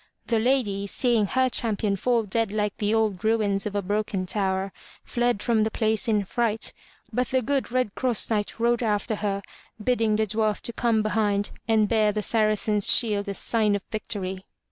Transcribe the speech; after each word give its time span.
The 0.25 0.39
lady, 0.39 0.87
seeing 0.87 1.27
her 1.27 1.47
champion 1.47 1.95
fall 1.95 2.23
dead 2.23 2.51
like 2.51 2.75
the 2.77 2.91
old 2.91 3.23
ruins 3.23 3.67
of 3.67 3.75
a 3.75 3.83
broken 3.83 4.25
tower, 4.25 4.73
fled 5.03 5.43
from 5.43 5.61
the 5.61 5.69
place 5.69 6.07
in 6.07 6.25
fright, 6.25 6.73
but 7.13 7.27
the 7.27 7.43
good 7.43 7.71
Red 7.71 7.93
Cross 7.93 8.31
Knight 8.31 8.59
rode 8.59 8.81
after 8.81 9.17
her, 9.17 9.43
bidding 9.81 10.15
the 10.15 10.25
dwarf 10.25 10.59
to 10.61 10.73
come 10.73 11.03
behind 11.03 11.51
and 11.67 11.87
bear 11.87 12.11
the 12.11 12.23
Saracen's 12.23 12.91
shield 12.91 13.29
as 13.29 13.37
sign 13.37 13.75
of 13.75 13.83
victory. 13.91 14.43